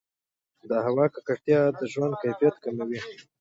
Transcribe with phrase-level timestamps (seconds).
[0.69, 3.01] د هوا ککړتیا د ژوند کیفیت کموي.